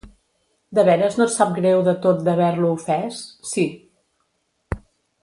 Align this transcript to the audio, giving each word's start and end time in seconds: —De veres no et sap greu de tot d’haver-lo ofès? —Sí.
—De 0.77 0.85
veres 0.87 1.17
no 1.19 1.25
et 1.27 1.33
sap 1.35 1.51
greu 1.59 1.83
de 1.89 1.95
tot 2.07 2.25
d’haver-lo 2.29 2.73
ofès? 2.81 3.23
—Sí. 3.51 3.71